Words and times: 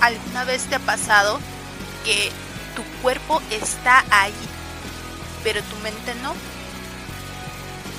¿Alguna 0.00 0.44
vez 0.44 0.62
te 0.64 0.76
ha 0.76 0.80
pasado 0.80 1.38
que 2.04 2.32
tu 2.74 2.82
cuerpo 3.02 3.42
está 3.50 4.04
ahí, 4.10 4.34
pero 5.44 5.62
tu 5.62 5.76
mente 5.76 6.14
no? 6.16 6.34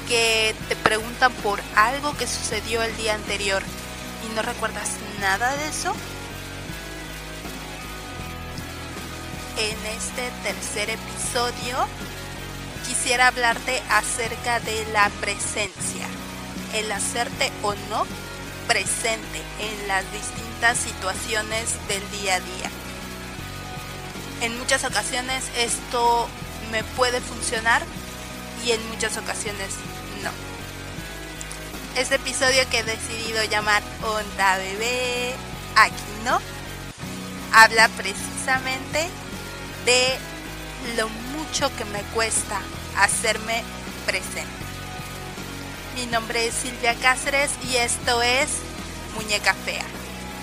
Que 0.08 0.56
te 0.68 0.76
preguntan 0.76 1.32
por 1.44 1.62
algo 1.76 2.18
que 2.18 2.28
sucedió 2.28 2.82
el 2.82 2.96
día 2.98 3.14
anterior 3.14 3.62
y 4.26 4.36
no 4.36 4.42
recuerdas 4.42 4.90
nada 5.20 5.56
de 5.58 5.68
eso. 5.68 5.94
En 9.58 9.86
este 9.86 10.32
tercer 10.44 10.90
episodio 10.90 11.78
quisiera 12.88 13.28
hablarte 13.28 13.82
acerca 13.90 14.60
de 14.60 14.86
la 14.92 15.10
presencia, 15.22 16.08
el 16.74 16.92
hacerte 16.92 17.52
o 17.62 17.76
no 17.90 18.08
presente 18.68 19.42
en 19.60 19.88
las 19.88 20.04
distintas 20.12 20.51
situaciones 20.76 21.76
del 21.88 22.02
día 22.12 22.36
a 22.36 22.40
día. 22.40 22.70
En 24.42 24.58
muchas 24.60 24.84
ocasiones 24.84 25.44
esto 25.58 26.28
me 26.72 26.84
puede 26.84 27.20
funcionar 27.20 27.82
y 28.66 28.72
en 28.72 28.90
muchas 28.90 29.18
ocasiones 29.18 29.74
no. 30.24 30.32
Este 32.00 32.16
episodio 32.16 32.68
que 32.70 32.80
he 32.80 32.84
decidido 32.84 33.44
llamar 33.46 33.84
Onda 34.04 34.58
Bebé, 34.58 35.34
aquí 35.76 36.04
no, 36.24 36.40
habla 37.54 37.90
precisamente 37.90 39.10
de 39.86 40.18
lo 40.96 41.10
mucho 41.10 41.76
que 41.76 41.86
me 41.86 42.02
cuesta 42.14 42.62
hacerme 42.98 43.64
presente. 44.06 44.62
Mi 45.96 46.06
nombre 46.06 46.48
es 46.48 46.54
Silvia 46.54 46.96
Cáceres 46.96 47.52
y 47.70 47.76
esto 47.76 48.22
es 48.22 48.50
Muñeca 49.16 49.54
Fea, 49.54 49.84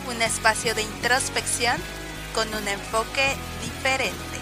un 0.08 0.22
espacio 0.22 0.74
de 0.74 0.82
introspección 0.82 1.76
con 2.34 2.48
un 2.54 2.66
enfoque 2.66 3.36
diferente. 3.62 4.38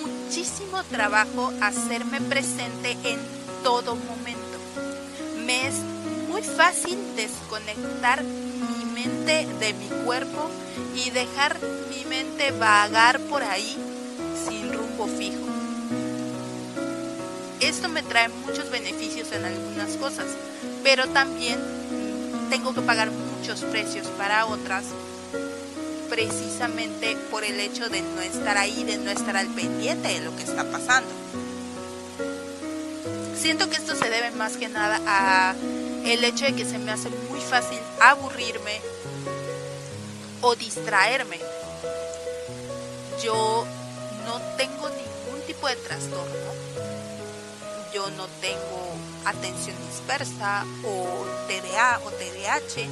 Muchísimo 0.00 0.82
trabajo 0.84 1.52
hacerme 1.60 2.20
presente 2.20 2.96
en 3.04 3.18
todo 3.62 3.96
momento. 3.96 4.58
Me 5.46 5.66
es 5.66 5.74
muy 6.28 6.42
fácil 6.42 6.98
desconectar 7.16 8.22
mi 8.22 8.84
mente 8.92 9.46
de 9.60 9.72
mi 9.74 9.88
cuerpo 10.04 10.50
y 10.94 11.10
dejar 11.10 11.56
mi 11.90 12.04
mente 12.06 12.50
vagar 12.52 13.20
por 13.20 13.42
ahí 13.42 13.76
sin 14.46 14.72
rumbo 14.72 15.06
fijo. 15.06 15.44
Esto 17.60 17.88
me 17.88 18.02
trae 18.02 18.28
muchos 18.28 18.70
beneficios 18.70 19.32
en 19.32 19.44
algunas 19.44 19.96
cosas, 19.96 20.26
pero 20.82 21.06
también 21.08 21.58
tengo 22.50 22.74
que 22.74 22.82
pagar 22.82 23.10
muchos 23.10 23.62
precios 23.62 24.06
para 24.18 24.46
otras 24.46 24.84
precisamente 26.08 27.16
por 27.30 27.44
el 27.44 27.60
hecho 27.60 27.88
de 27.88 28.02
no 28.02 28.20
estar 28.20 28.56
ahí, 28.56 28.84
de 28.84 28.98
no 28.98 29.10
estar 29.10 29.36
al 29.36 29.48
pendiente 29.48 30.08
de 30.08 30.20
lo 30.20 30.34
que 30.36 30.42
está 30.42 30.64
pasando. 30.64 31.10
Siento 33.36 33.68
que 33.68 33.76
esto 33.76 33.94
se 33.94 34.08
debe 34.08 34.30
más 34.32 34.56
que 34.56 34.68
nada 34.68 35.00
a 35.06 35.54
el 36.04 36.24
hecho 36.24 36.44
de 36.44 36.54
que 36.54 36.64
se 36.64 36.78
me 36.78 36.92
hace 36.92 37.10
muy 37.30 37.40
fácil 37.40 37.78
aburrirme 38.00 38.80
o 40.40 40.54
distraerme. 40.54 41.38
Yo 43.22 43.66
no 44.26 44.40
tengo 44.56 44.88
ningún 44.88 45.40
tipo 45.46 45.66
de 45.68 45.76
trastorno. 45.76 46.52
Yo 47.92 48.10
no 48.10 48.26
tengo 48.40 48.96
atención 49.24 49.76
dispersa 49.88 50.64
o 50.84 51.24
TDA 51.46 52.00
o 52.04 52.10
TDAH. 52.10 52.88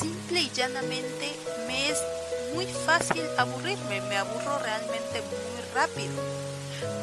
Simple 0.00 0.40
y 0.40 0.50
llanamente 0.50 1.34
me 1.66 1.90
es 1.90 1.98
muy 2.54 2.66
fácil 2.66 3.22
aburrirme, 3.36 4.00
me 4.02 4.16
aburro 4.16 4.58
realmente 4.58 5.20
muy 5.20 5.74
rápido. 5.74 6.14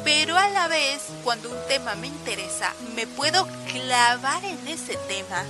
Pero 0.04 0.36
a 0.36 0.48
la 0.48 0.68
vez, 0.68 1.02
cuando 1.24 1.50
un 1.50 1.58
tema 1.68 1.94
me 1.96 2.06
interesa, 2.06 2.72
me 2.94 3.06
puedo 3.06 3.46
clavar 3.72 4.44
en 4.44 4.68
ese 4.68 4.96
tema 5.08 5.44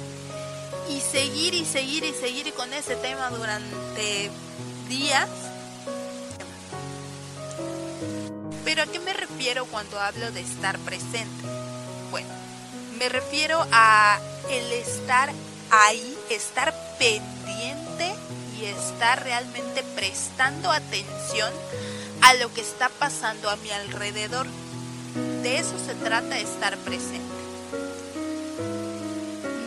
y 0.89 1.01
seguir 1.01 1.55
y 1.55 1.65
seguir 1.65 2.05
y 2.05 2.13
seguir 2.13 2.53
con 2.55 2.73
ese 2.73 2.97
tema 2.97 3.31
durante 3.31 4.31
días. 4.89 5.29
Pero 8.65 8.83
¿a 8.83 8.87
qué 8.87 8.99
me 9.01 9.13
refiero 9.13 9.67
cuando 9.67 10.01
hablo 10.01 10.31
de 10.33 10.41
estar 10.41 10.79
presente? 10.81 11.47
Bueno, 12.11 12.29
me 12.99 13.09
refiero 13.09 13.65
a 13.71 14.19
el 14.51 14.73
estar 14.73 15.31
ahí, 15.71 16.17
estar 16.31 16.75
pendiente 16.99 17.36
estar 18.97 19.23
realmente 19.23 19.83
prestando 19.95 20.71
atención 20.71 21.53
a 22.23 22.33
lo 22.33 22.51
que 22.55 22.63
está 22.63 22.89
pasando 22.89 23.51
a 23.51 23.57
mi 23.57 23.71
alrededor. 23.71 24.47
De 25.43 25.59
eso 25.59 25.75
se 25.79 25.95
trata 25.97 26.39
estar 26.39 26.79
presente. 26.79 27.21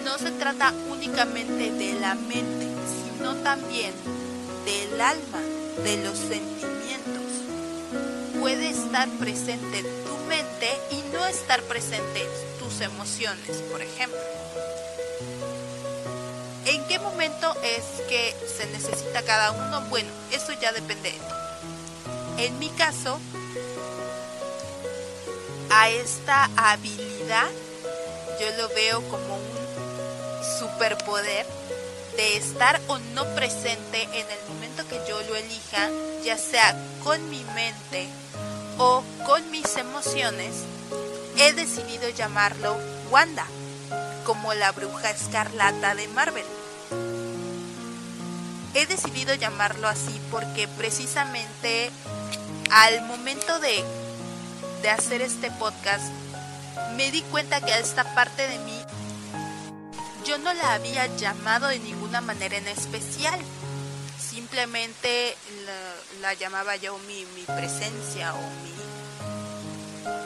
No 0.03 0.17
se 0.17 0.31
trata 0.31 0.73
únicamente 0.89 1.71
de 1.71 1.93
la 1.99 2.15
mente, 2.15 2.67
sino 3.03 3.35
también 3.35 3.93
del 4.65 4.99
alma, 4.99 5.41
de 5.83 5.97
los 6.03 6.17
sentimientos. 6.17 7.29
Puede 8.39 8.69
estar 8.71 9.07
presente 9.19 9.83
tu 9.83 10.17
mente 10.27 10.69
y 10.89 11.03
no 11.13 11.23
estar 11.27 11.61
presente 11.63 12.27
tus 12.57 12.81
emociones, 12.81 13.57
por 13.71 13.83
ejemplo. 13.83 14.19
¿En 16.65 16.85
qué 16.87 16.99
momento 16.99 17.55
es 17.63 17.83
que 18.07 18.35
se 18.57 18.65
necesita 18.67 19.23
cada 19.23 19.51
uno? 19.51 19.81
Bueno, 19.89 20.09
eso 20.31 20.53
ya 20.53 20.71
depende 20.71 21.11
de. 21.11 22.45
En 22.45 22.57
mi 22.59 22.69
caso, 22.69 23.19
a 25.69 25.89
esta 25.89 26.49
habilidad 26.55 27.49
yo 28.39 28.57
lo 28.57 28.69
veo 28.69 29.01
como 29.09 29.35
un 29.35 29.59
superpoder 30.59 31.45
de 32.15 32.37
estar 32.37 32.79
o 32.87 32.97
no 33.13 33.25
presente 33.35 34.03
en 34.03 34.25
el 34.29 34.39
momento 34.47 34.87
que 34.87 34.99
yo 35.07 35.21
lo 35.23 35.35
elija, 35.35 35.89
ya 36.23 36.37
sea 36.37 36.75
con 37.03 37.29
mi 37.29 37.43
mente 37.55 38.07
o 38.77 39.03
con 39.25 39.51
mis 39.51 39.75
emociones, 39.77 40.63
he 41.37 41.53
decidido 41.53 42.09
llamarlo 42.09 42.77
Wanda, 43.09 43.45
como 44.29 44.53
la 44.53 44.71
bruja 44.73 45.09
escarlata 45.09 45.95
de 45.95 46.07
Marvel. 46.09 46.45
He 48.75 48.85
decidido 48.85 49.33
llamarlo 49.33 49.87
así 49.87 50.21
porque 50.29 50.67
precisamente 50.67 51.89
al 52.69 53.01
momento 53.07 53.59
de, 53.59 53.83
de 54.83 54.89
hacer 54.91 55.23
este 55.23 55.49
podcast 55.49 56.03
me 56.95 57.09
di 57.09 57.23
cuenta 57.23 57.59
que 57.59 57.73
a 57.73 57.79
esta 57.79 58.13
parte 58.13 58.47
de 58.47 58.59
mí 58.59 58.79
yo 60.25 60.37
no 60.37 60.53
la 60.53 60.75
había 60.75 61.07
llamado 61.17 61.67
de 61.67 61.79
ninguna 61.79 62.21
manera 62.21 62.55
en 62.55 62.67
especial. 62.67 63.39
Simplemente 64.19 65.35
la, 65.65 66.21
la 66.21 66.33
llamaba 66.35 66.75
yo 66.75 66.99
mi, 67.07 67.25
mi 67.33 67.45
presencia 67.45 68.35
o 68.35 68.41
mi 68.41 68.88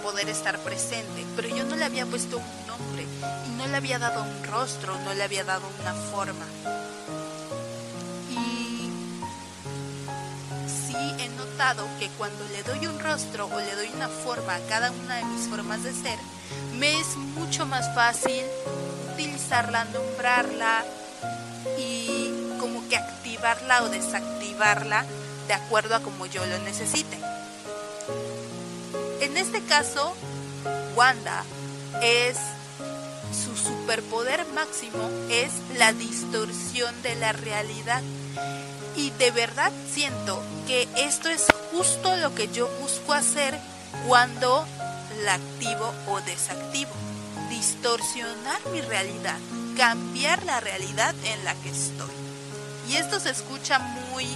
poder 0.01 0.29
estar 0.29 0.59
presente. 0.59 1.25
Pero 1.35 1.49
yo 1.49 1.63
no 1.65 1.75
le 1.75 1.85
había 1.85 2.05
puesto 2.05 2.37
un 2.37 2.67
nombre 2.67 3.05
y 3.47 3.49
no 3.57 3.67
le 3.67 3.77
había 3.77 3.99
dado 3.99 4.23
un 4.23 4.43
rostro, 4.43 4.97
no 5.05 5.13
le 5.13 5.23
había 5.23 5.43
dado 5.43 5.63
una 5.81 5.93
forma. 5.93 6.45
he 11.19 11.29
notado 11.29 11.87
que 11.99 12.09
cuando 12.17 12.43
le 12.49 12.63
doy 12.63 12.87
un 12.87 12.99
rostro 12.99 13.47
o 13.47 13.59
le 13.59 13.75
doy 13.75 13.89
una 13.95 14.07
forma 14.07 14.55
a 14.55 14.59
cada 14.67 14.91
una 14.91 15.15
de 15.17 15.25
mis 15.25 15.47
formas 15.47 15.83
de 15.83 15.93
ser, 15.93 16.17
me 16.77 16.99
es 16.99 17.15
mucho 17.15 17.65
más 17.65 17.93
fácil 17.93 18.43
utilizarla, 19.13 19.85
nombrarla 19.85 20.83
y 21.77 22.31
como 22.59 22.87
que 22.89 22.97
activarla 22.97 23.83
o 23.83 23.89
desactivarla 23.89 25.05
de 25.47 25.53
acuerdo 25.53 25.95
a 25.95 25.99
como 25.99 26.25
yo 26.25 26.45
lo 26.45 26.59
necesite. 26.59 27.32
En 29.33 29.39
este 29.39 29.63
caso, 29.63 30.13
Wanda 30.95 31.43
es 32.03 32.37
su 33.33 33.57
superpoder 33.57 34.45
máximo 34.53 35.09
es 35.27 35.53
la 35.75 35.91
distorsión 35.91 36.93
de 37.01 37.15
la 37.15 37.31
realidad 37.31 38.03
Y 38.95 39.09
de 39.09 39.31
verdad 39.31 39.71
siento 39.91 40.39
que 40.67 40.87
esto 40.97 41.29
es 41.29 41.47
justo 41.71 42.15
lo 42.17 42.35
que 42.35 42.47
yo 42.49 42.67
busco 42.79 43.13
hacer 43.13 43.59
cuando 44.07 44.67
la 45.23 45.33
activo 45.33 45.91
o 46.09 46.21
desactivo. 46.21 46.91
Distorsionar 47.49 48.63
mi 48.71 48.81
realidad, 48.81 49.39
cambiar 49.75 50.43
la 50.43 50.59
realidad 50.59 51.15
en 51.23 51.43
la 51.43 51.55
que 51.55 51.69
estoy. 51.69 52.11
Y 52.87 52.97
esto 52.97 53.19
se 53.19 53.31
escucha 53.31 53.79
muy 53.79 54.27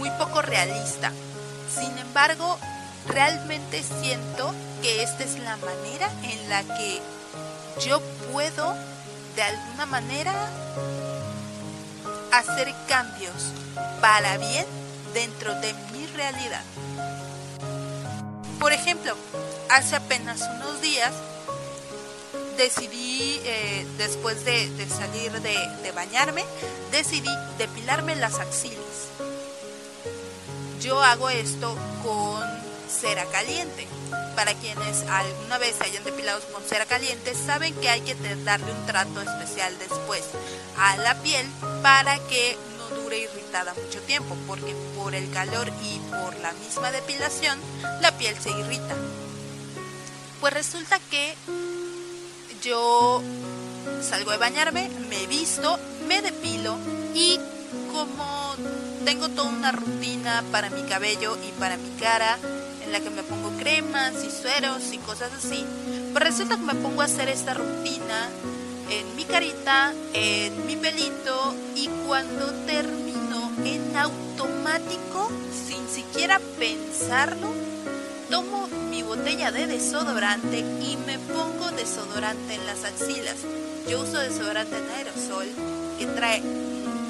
muy 0.00 0.10
poco 0.12 0.40
realista. 0.40 1.12
Sin 1.72 1.96
embargo, 1.98 2.58
realmente 3.06 3.82
siento 4.00 4.54
que 4.80 5.02
esta 5.02 5.24
es 5.24 5.38
la 5.40 5.58
manera 5.58 6.10
en 6.22 6.48
la 6.48 6.62
que 6.62 7.02
yo 7.84 8.00
puedo 8.32 8.74
de 9.36 9.42
alguna 9.42 9.84
manera 9.84 10.32
hacer 12.32 12.74
cambios 12.88 13.52
para 14.00 14.38
bien 14.38 14.64
dentro 15.12 15.54
de 15.60 15.74
mi 15.92 16.06
realidad. 16.06 16.62
Por 18.58 18.72
ejemplo, 18.72 19.14
hace 19.68 19.96
apenas 19.96 20.48
unos 20.56 20.80
días 20.80 21.12
decidí, 22.56 23.38
eh, 23.44 23.86
después 23.98 24.46
de, 24.46 24.70
salir 24.88 25.32
de, 25.42 25.56
de 25.82 25.92
bañarme, 25.92 26.42
decidí 26.90 27.30
depilarme 27.58 28.16
las 28.16 28.38
axilas. 28.38 28.80
Yo 30.80 31.02
hago 31.02 31.28
esto 31.28 31.76
con 32.02 32.42
cera 32.88 33.26
caliente. 33.26 33.86
Para 34.34 34.54
quienes 34.54 35.02
alguna 35.02 35.58
vez 35.58 35.76
se 35.76 35.84
hayan 35.84 36.04
depilado 36.04 36.40
con 36.52 36.62
cera 36.62 36.86
caliente, 36.86 37.34
saben 37.34 37.74
que 37.74 37.90
hay 37.90 38.00
que 38.00 38.14
darle 38.44 38.72
un 38.72 38.86
trato 38.86 39.20
especial 39.20 39.78
después 39.78 40.22
a 40.78 40.96
la 40.96 41.14
piel 41.22 41.46
para 41.82 42.18
que 42.28 42.56
no 42.78 43.02
dure 43.02 43.18
irritada 43.18 43.74
mucho 43.74 44.00
tiempo, 44.02 44.34
porque 44.46 44.74
por 44.96 45.14
el 45.14 45.30
calor 45.30 45.68
y 45.82 45.98
por 46.10 46.34
la 46.40 46.52
misma 46.52 46.90
depilación, 46.90 47.58
la 48.00 48.16
piel 48.16 48.34
se 48.40 48.50
irrita. 48.50 48.96
Pues 50.40 50.54
resulta 50.54 50.98
que 51.10 51.34
yo 52.62 53.22
salgo 54.02 54.30
de 54.30 54.38
bañarme, 54.38 54.88
me 55.10 55.26
visto, 55.26 55.78
me 56.08 56.22
depilo 56.22 56.76
y 57.14 57.38
como 57.92 58.54
tengo 59.04 59.28
toda 59.28 59.48
una 59.48 59.72
rutina 59.72 60.44
para 60.52 60.70
mi 60.70 60.82
cabello 60.82 61.36
y 61.46 61.52
para 61.58 61.76
mi 61.76 61.90
cara, 62.00 62.38
en 62.84 62.92
la 62.92 63.00
que 63.00 63.10
me 63.10 63.22
pongo 63.22 63.50
cremas 63.58 64.14
y 64.24 64.30
sueros 64.30 64.92
y 64.92 64.98
cosas 64.98 65.30
así, 65.32 65.64
pues 66.12 66.24
resulta 66.24 66.56
que 66.56 66.62
me 66.62 66.74
pongo 66.74 67.02
a 67.02 67.06
hacer 67.06 67.28
esta 67.28 67.54
rutina 67.54 68.28
en 68.90 69.16
mi 69.16 69.24
carita, 69.24 69.92
en 70.12 70.66
mi 70.66 70.76
pelito 70.76 71.54
y 71.76 71.88
cuando 72.06 72.52
termino 72.66 73.50
en 73.64 73.96
automático, 73.96 75.30
sin 75.68 75.88
siquiera 75.88 76.40
pensarlo, 76.58 77.52
tomo 78.30 78.68
mi 78.90 79.02
botella 79.02 79.52
de 79.52 79.66
desodorante 79.66 80.58
y 80.58 80.96
me 81.06 81.18
pongo 81.18 81.70
desodorante 81.76 82.54
en 82.54 82.66
las 82.66 82.84
axilas. 82.84 83.36
Yo 83.88 84.02
uso 84.02 84.18
desodorante 84.18 84.76
en 84.76 84.90
aerosol 84.90 85.46
que 85.98 86.06
trae 86.06 86.42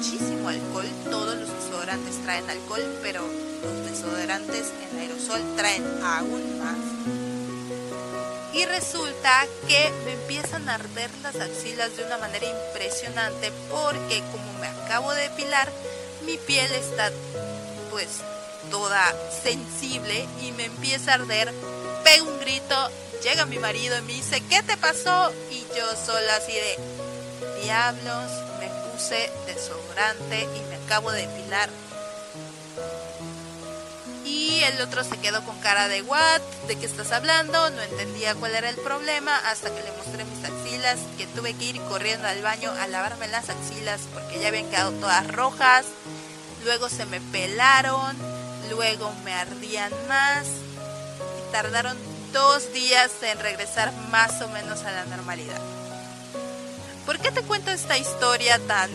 muchísimo 0.01 0.49
alcohol, 0.49 0.87
todos 1.11 1.35
los 1.35 1.47
desodorantes 1.47 2.23
traen 2.23 2.49
alcohol, 2.49 2.81
pero 3.03 3.21
los 3.21 3.85
desodorantes 3.85 4.71
en 4.81 4.99
aerosol 4.99 5.39
traen 5.55 5.85
aún 6.03 6.57
más. 6.57 6.79
Y 8.51 8.65
resulta 8.65 9.45
que 9.67 9.91
me 10.03 10.13
empiezan 10.13 10.67
a 10.69 10.75
arder 10.75 11.11
las 11.21 11.35
axilas 11.35 11.95
de 11.95 12.03
una 12.05 12.17
manera 12.17 12.47
impresionante 12.47 13.51
porque 13.69 14.23
como 14.31 14.51
me 14.59 14.69
acabo 14.69 15.13
de 15.13 15.29
depilar, 15.29 15.71
mi 16.25 16.37
piel 16.37 16.71
está 16.71 17.11
pues 17.91 18.07
toda 18.71 19.03
sensible 19.43 20.25
y 20.41 20.51
me 20.53 20.65
empieza 20.65 21.11
a 21.11 21.15
arder. 21.15 21.53
Pego 22.03 22.27
un 22.27 22.39
grito, 22.39 22.89
llega 23.23 23.45
mi 23.45 23.59
marido 23.59 23.99
y 23.99 24.01
me 24.01 24.13
dice, 24.13 24.41
¿qué 24.49 24.63
te 24.63 24.77
pasó? 24.77 25.31
Y 25.51 25.63
yo 25.77 25.85
solo 25.95 26.31
así 26.35 26.53
de, 26.53 27.61
diablos, 27.61 28.50
puse 29.01 29.31
desodorante 29.47 30.43
y 30.43 30.69
me 30.69 30.75
acabo 30.75 31.11
de 31.11 31.25
depilar. 31.25 31.69
Y 34.25 34.63
el 34.63 34.79
otro 34.81 35.03
se 35.03 35.17
quedó 35.17 35.43
con 35.43 35.59
cara 35.59 35.87
de 35.87 36.03
what, 36.03 36.41
de 36.67 36.75
qué 36.75 36.85
estás 36.85 37.11
hablando, 37.11 37.69
no 37.71 37.81
entendía 37.81 38.35
cuál 38.35 38.53
era 38.53 38.69
el 38.69 38.75
problema 38.75 39.35
hasta 39.49 39.73
que 39.73 39.81
le 39.81 39.91
mostré 39.93 40.23
mis 40.25 40.45
axilas, 40.45 40.99
que 41.17 41.25
tuve 41.27 41.55
que 41.55 41.65
ir 41.65 41.81
corriendo 41.81 42.27
al 42.27 42.43
baño 42.43 42.71
a 42.79 42.87
lavarme 42.87 43.27
las 43.27 43.49
axilas 43.49 44.01
porque 44.13 44.39
ya 44.39 44.49
habían 44.49 44.69
quedado 44.69 44.91
todas 44.91 45.27
rojas, 45.27 45.85
luego 46.63 46.87
se 46.87 47.07
me 47.07 47.19
pelaron, 47.19 48.15
luego 48.69 49.11
me 49.25 49.33
ardían 49.33 49.91
más 50.07 50.45
y 50.45 51.51
tardaron 51.51 51.97
dos 52.33 52.71
días 52.71 53.11
en 53.23 53.39
regresar 53.39 53.91
más 54.11 54.41
o 54.43 54.47
menos 54.49 54.83
a 54.83 54.91
la 54.91 55.05
normalidad. 55.05 55.80
¿Por 57.21 57.29
qué 57.31 57.39
te 57.39 57.47
cuento 57.47 57.69
esta 57.69 57.99
historia 57.99 58.57
tan 58.57 58.89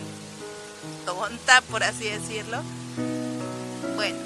tonta, 1.05 1.61
por 1.71 1.81
así 1.81 2.09
decirlo? 2.09 2.61
Bueno, 3.95 4.17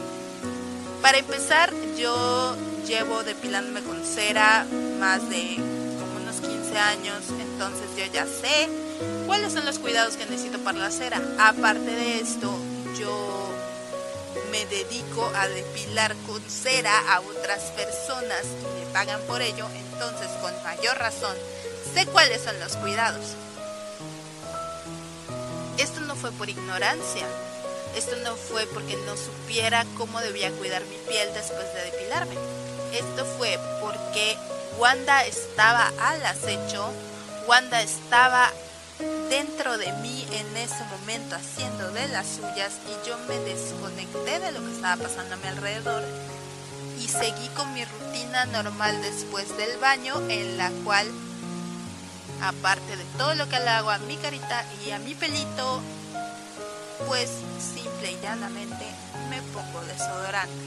para 1.03 1.19
empezar, 1.19 1.71
yo 1.99 2.55
llevo 2.87 3.21
depilándome 3.21 3.83
con 3.83 4.03
cera 4.03 4.65
más 4.99 5.29
de 5.29 5.57
como 5.99 6.19
unos 6.19 6.37
15 6.37 6.79
años, 6.79 7.17
entonces 7.41 7.89
yo 7.95 8.11
ya 8.11 8.25
sé 8.25 8.71
cuáles 9.27 9.53
son 9.53 9.65
los 9.65 9.77
cuidados 9.77 10.17
que 10.17 10.25
necesito 10.25 10.57
para 10.57 10.79
la 10.79 10.89
cera. 10.89 11.21
Aparte 11.37 11.91
de 11.91 12.21
esto, 12.21 12.51
yo 12.99 13.53
me 14.51 14.65
dedico 14.65 15.31
a 15.35 15.47
depilar 15.47 16.15
con 16.25 16.41
cera 16.49 16.97
a 17.13 17.19
otras 17.19 17.65
personas 17.75 18.45
y 18.45 18.83
me 18.83 18.91
pagan 18.93 19.21
por 19.27 19.43
ello, 19.43 19.67
entonces 19.75 20.27
con 20.41 20.51
mayor 20.63 20.97
razón 20.97 21.37
sé 21.93 22.07
cuáles 22.07 22.41
son 22.41 22.59
los 22.59 22.75
cuidados. 22.77 23.35
Esto 25.81 25.99
no 26.01 26.15
fue 26.15 26.31
por 26.31 26.47
ignorancia, 26.47 27.25
esto 27.95 28.15
no 28.17 28.35
fue 28.35 28.67
porque 28.67 28.95
no 29.07 29.17
supiera 29.17 29.83
cómo 29.97 30.21
debía 30.21 30.51
cuidar 30.51 30.83
mi 30.85 30.95
piel 31.09 31.27
después 31.33 31.73
de 31.73 31.91
depilarme. 31.91 32.35
Esto 32.93 33.25
fue 33.25 33.59
porque 33.81 34.37
Wanda 34.77 35.25
estaba 35.25 35.91
al 35.99 36.23
acecho, 36.23 36.87
Wanda 37.47 37.81
estaba 37.81 38.51
dentro 39.27 39.79
de 39.79 39.91
mí 39.93 40.27
en 40.31 40.55
ese 40.55 40.83
momento 40.83 41.35
haciendo 41.35 41.91
de 41.93 42.07
las 42.09 42.27
suyas 42.27 42.73
y 42.85 43.07
yo 43.07 43.17
me 43.27 43.39
desconecté 43.39 44.37
de 44.37 44.51
lo 44.51 44.63
que 44.63 44.73
estaba 44.73 45.01
pasando 45.01 45.33
a 45.33 45.37
mi 45.39 45.47
alrededor 45.47 46.03
y 46.99 47.07
seguí 47.07 47.47
con 47.55 47.73
mi 47.73 47.83
rutina 47.85 48.45
normal 48.45 49.01
después 49.01 49.57
del 49.57 49.79
baño 49.79 50.13
en 50.29 50.59
la 50.59 50.69
cual 50.83 51.07
aparte 52.41 52.97
de 52.97 53.03
todo 53.17 53.35
lo 53.35 53.47
que 53.47 53.59
le 53.59 53.69
hago 53.69 53.89
a 53.89 53.97
mi 53.99 54.17
carita 54.17 54.65
y 54.85 54.91
a 54.91 54.99
mi 54.99 55.15
pelito 55.15 55.81
pues 57.07 57.29
simple 57.59 58.11
y 58.11 58.19
llanamente 58.21 58.85
me 59.29 59.41
pongo 59.53 59.81
desodorante. 59.85 60.65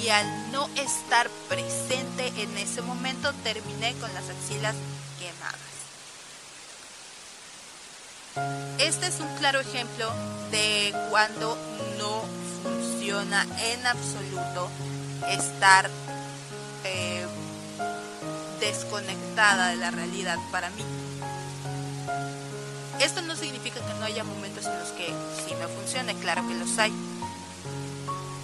Y 0.00 0.08
al 0.08 0.52
no 0.52 0.68
estar 0.76 1.28
presente 1.48 2.32
en 2.36 2.56
ese 2.58 2.82
momento 2.82 3.32
terminé 3.42 3.94
con 3.94 4.12
las 4.14 4.28
axilas 4.28 4.74
quemadas. 5.18 5.66
Este 8.78 9.06
es 9.06 9.20
un 9.20 9.34
claro 9.38 9.60
ejemplo 9.60 10.12
de 10.50 10.94
cuando 11.10 11.56
no 11.98 12.22
funciona 12.62 13.46
en 13.72 13.86
absoluto 13.86 14.68
estar 15.30 15.88
desconectada 18.66 19.68
de 19.68 19.76
la 19.76 19.90
realidad 19.90 20.38
para 20.50 20.70
mí. 20.70 20.84
Esto 23.00 23.22
no 23.22 23.36
significa 23.36 23.80
que 23.80 23.94
no 23.94 24.04
haya 24.04 24.24
momentos 24.24 24.66
en 24.66 24.78
los 24.78 24.88
que 24.90 25.06
sí 25.06 25.54
me 25.54 25.68
funcione, 25.68 26.14
claro 26.16 26.46
que 26.48 26.54
los 26.54 26.78
hay. 26.78 26.92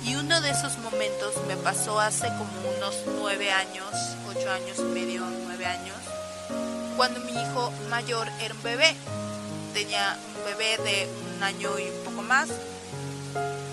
Y 0.05 0.15
uno 0.17 0.41
de 0.41 0.51
esos 0.51 0.79
momentos 0.79 1.35
me 1.49 1.57
pasó 1.57 1.99
hace 1.99 2.29
como 2.29 2.53
unos 2.77 2.97
nueve 3.19 3.51
años, 3.51 3.91
ocho 4.29 4.51
años 4.51 4.79
y 4.79 4.83
medio, 4.83 5.25
nueve 5.45 5.67
años, 5.67 5.97
cuando 6.97 7.21
mi 7.21 7.33
hijo 7.33 7.73
mayor 7.91 8.29
era 8.41 8.55
un 8.55 8.63
bebé. 8.63 8.95
Tenía 9.75 10.17
un 10.37 10.45
bebé 10.45 10.77
de 10.85 11.09
un 11.35 11.43
año 11.43 11.79
y 11.79 11.89
un 11.89 12.05
poco 12.05 12.23
más. 12.23 12.49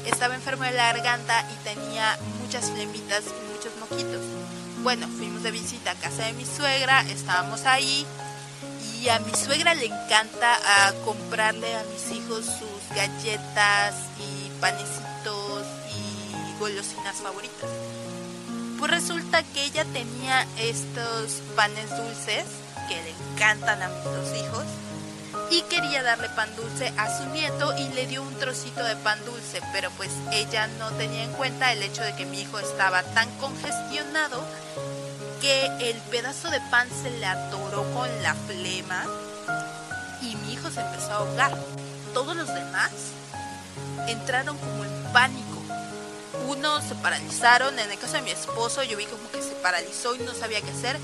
Estaba 0.05 0.33
enfermo 0.33 0.63
de 0.63 0.71
la 0.71 0.93
garganta 0.93 1.45
y 1.51 1.55
tenía 1.63 2.17
muchas 2.41 2.71
flemitas 2.71 3.23
y 3.25 3.53
muchos 3.53 3.75
moquitos. 3.79 4.38
Bueno, 4.81 5.07
fuimos 5.07 5.43
de 5.43 5.51
visita 5.51 5.91
a 5.91 5.95
casa 5.95 6.25
de 6.25 6.33
mi 6.33 6.45
suegra, 6.45 7.01
estábamos 7.01 7.65
ahí 7.65 8.05
y 9.01 9.09
a 9.09 9.19
mi 9.19 9.33
suegra 9.33 9.73
le 9.73 9.87
encanta 9.87 10.87
a 10.87 10.93
comprarle 11.05 11.75
a 11.75 11.83
mis 11.83 12.17
hijos 12.17 12.45
sus 12.45 12.95
galletas 12.95 13.95
y 14.19 14.49
panecitos 14.61 15.65
y 15.91 16.59
golosinas 16.59 17.17
favoritas. 17.17 17.69
Pues 18.79 18.91
resulta 18.91 19.43
que 19.43 19.65
ella 19.65 19.83
tenía 19.83 20.47
estos 20.57 21.41
panes 21.57 21.89
dulces 21.89 22.45
que 22.87 22.95
le 22.95 23.13
encantan 23.33 23.81
a 23.81 23.89
mis 23.89 24.03
dos 24.05 24.37
hijos 24.37 24.63
y 25.51 25.61
quería 25.63 26.03
darle 26.03 26.29
pan 26.29 26.49
dulce 26.55 26.93
a 26.97 27.17
su 27.17 27.25
nieto 27.29 27.75
y 27.77 27.89
le 27.93 28.05
dio 28.07 28.21
un 28.21 28.35
trocito 28.35 28.83
de 28.83 28.95
pan 28.97 29.19
dulce, 29.25 29.61
pero 29.73 29.89
pues 29.91 30.11
ella 30.31 30.67
no 30.79 30.91
tenía 30.91 31.23
en 31.23 31.31
cuenta 31.33 31.71
el 31.71 31.81
hecho 31.81 32.03
de 32.03 32.15
que 32.15 32.25
mi 32.25 32.41
hijo 32.41 32.59
estaba 32.59 33.01
tan 33.03 33.29
congestionado 33.37 34.43
que 35.41 35.65
el 35.89 35.97
pedazo 36.11 36.49
de 36.49 36.59
pan 36.69 36.87
se 37.01 37.09
le 37.11 37.25
atoró 37.25 37.83
con 37.93 38.09
la 38.21 38.35
flema 38.35 39.05
y 40.21 40.35
mi 40.35 40.53
hijo 40.53 40.69
se 40.69 40.81
empezó 40.81 41.11
a 41.11 41.15
ahogar. 41.15 41.57
Todos 42.13 42.35
los 42.35 42.47
demás 42.53 42.91
entraron 44.07 44.57
como 44.57 44.83
en 44.85 45.03
pánico. 45.13 45.45
Unos 46.47 46.83
se 46.83 46.95
paralizaron, 46.95 47.77
en 47.79 47.89
el 47.89 47.97
caso 47.97 48.13
de 48.13 48.21
mi 48.21 48.31
esposo 48.31 48.83
yo 48.83 48.97
vi 48.97 49.05
como 49.05 49.29
que 49.31 49.41
se 49.41 49.55
paralizó 49.55 50.15
y 50.15 50.19
no 50.19 50.33
sabía 50.33 50.61
qué 50.61 50.71
hacer. 50.71 50.99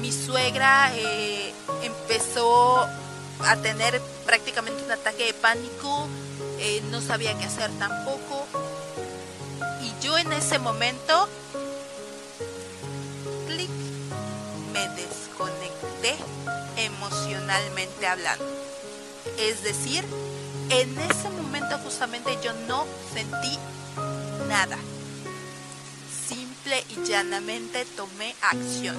Mi 0.00 0.12
suegra 0.12 0.92
eh, 0.94 1.52
empezó 1.82 2.86
a 3.44 3.56
tener 3.56 4.00
prácticamente 4.26 4.84
un 4.84 4.90
ataque 4.90 5.26
de 5.26 5.34
pánico, 5.34 6.08
eh, 6.58 6.82
no 6.90 7.00
sabía 7.00 7.36
qué 7.38 7.44
hacer 7.44 7.70
tampoco. 7.78 8.46
Y 9.82 10.04
yo 10.04 10.18
en 10.18 10.32
ese 10.32 10.58
momento, 10.58 11.28
clic, 13.46 13.70
me 14.72 14.88
desconecté 14.90 16.16
emocionalmente 16.76 18.06
hablando. 18.06 18.44
Es 19.38 19.62
decir, 19.62 20.04
en 20.70 20.98
ese 20.98 21.30
momento 21.30 21.78
justamente 21.78 22.38
yo 22.42 22.52
no 22.66 22.86
sentí 23.14 23.58
nada. 24.48 24.78
Simple 26.28 26.84
y 26.88 27.06
llanamente 27.06 27.84
tomé 27.96 28.34
acción. 28.42 28.96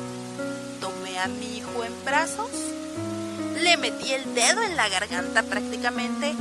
Tomé 0.79 1.19
a 1.19 1.27
mi 1.27 1.57
hijo 1.57 1.83
en 1.83 2.05
brazos 2.05 2.49
le 3.61 3.77
metí 3.77 4.13
el 4.13 4.33
dedo 4.33 4.63
en 4.63 4.75
la 4.75 4.89
garganta 4.89 5.43
prácticamente, 5.43 6.33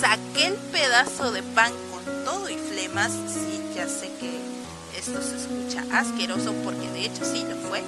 saqué 0.00 0.46
el 0.46 0.54
pedazo 0.54 1.32
de 1.32 1.42
pan 1.42 1.72
con 1.90 2.24
todo 2.24 2.48
y 2.48 2.56
flemas, 2.56 3.12
sí, 3.28 3.60
ya 3.74 3.88
sé 3.88 4.10
que 4.20 4.38
esto 4.96 5.20
se 5.22 5.36
escucha 5.36 5.84
asqueroso 5.92 6.52
porque 6.64 6.88
de 6.90 7.06
hecho 7.06 7.24
sí 7.24 7.44
lo 7.48 7.56
fue, 7.68 7.82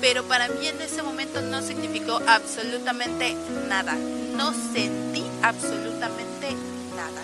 pero 0.00 0.24
para 0.24 0.48
mí 0.48 0.66
en 0.66 0.80
ese 0.80 1.02
momento 1.02 1.40
no 1.40 1.62
significó 1.62 2.20
absolutamente 2.26 3.36
nada, 3.68 3.94
no 4.36 4.52
sentí 4.72 5.24
absolutamente 5.42 6.48
nada, 6.96 7.22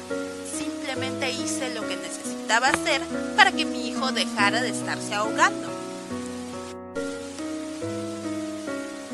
simplemente 0.56 1.30
hice 1.30 1.74
lo 1.74 1.86
que 1.88 1.96
necesitaba 1.96 2.68
hacer 2.68 3.02
para 3.36 3.50
que 3.50 3.64
mi 3.64 3.88
hijo 3.88 4.12
dejara 4.12 4.60
de 4.60 4.70
estarse 4.70 5.14
ahogando. 5.14 5.70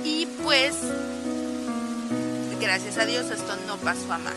Y 0.04 0.26
pues 0.42 0.74
gracias 2.68 2.98
a 2.98 3.06
Dios 3.06 3.30
esto 3.30 3.56
no 3.66 3.78
pasó 3.78 4.12
a 4.12 4.18
más. 4.18 4.34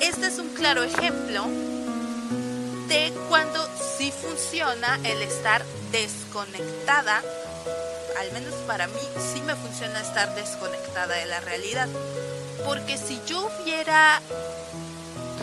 Este 0.00 0.26
es 0.26 0.38
un 0.40 0.48
claro 0.48 0.82
ejemplo 0.82 1.46
de 2.88 3.12
cuando 3.28 3.64
sí 3.96 4.10
funciona 4.10 4.98
el 5.04 5.22
estar 5.22 5.64
desconectada. 5.92 7.22
Al 8.18 8.32
menos 8.32 8.52
para 8.66 8.88
mí 8.88 8.98
sí 9.32 9.42
me 9.42 9.54
funciona 9.54 10.00
estar 10.00 10.34
desconectada 10.34 11.14
de 11.14 11.26
la 11.26 11.38
realidad. 11.38 11.88
Porque 12.66 12.98
si 12.98 13.20
yo 13.28 13.48
hubiera 13.62 14.20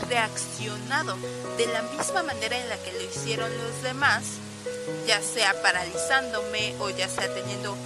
reaccionado 0.09 1.15
de 1.57 1.67
la 1.67 1.83
misma 1.83 2.23
manera 2.23 2.57
en 2.57 2.67
la 2.67 2.75
que 2.75 2.91
lo 2.91 3.01
hicieron 3.03 3.49
los 3.59 3.81
demás, 3.81 4.23
ya 5.07 5.21
sea 5.21 5.53
paralizándome 5.61 6.75
o 6.81 6.89
ya 6.89 7.07
sea 7.07 7.33
teniendo 7.33 7.77